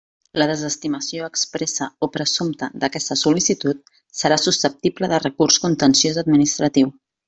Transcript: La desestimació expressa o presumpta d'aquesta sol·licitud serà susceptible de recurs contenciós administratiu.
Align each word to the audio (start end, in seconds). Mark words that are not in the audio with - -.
La 0.41 0.45
desestimació 0.51 1.27
expressa 1.27 1.89
o 2.07 2.09
presumpta 2.17 2.71
d'aquesta 2.85 3.19
sol·licitud 3.25 3.95
serà 4.23 4.43
susceptible 4.49 5.15
de 5.15 5.25
recurs 5.29 5.65
contenciós 5.69 6.23
administratiu. 6.29 6.97